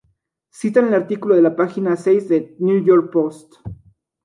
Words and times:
Citan 0.49 0.87
el 0.87 0.95
artículo 0.95 1.35
de 1.35 1.43
la 1.43 1.55
Página 1.55 1.95
Seis 1.95 2.27
de 2.27 2.55
"New 2.57 2.83
York 2.83 3.11
Post". 3.11 3.57